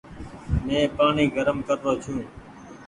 مين 0.65 0.81
پآڻيٚ 0.95 1.33
گرم 1.35 1.57
ڪر 1.67 1.77
رو 1.83 1.93
ڇون۔ 2.03 2.19